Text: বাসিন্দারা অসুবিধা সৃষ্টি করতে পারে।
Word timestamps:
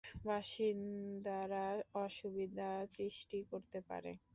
বাসিন্দারা 0.25 1.65
অসুবিধা 2.01 2.69
সৃষ্টি 2.95 3.39
করতে 3.51 3.79
পারে। 3.89 4.11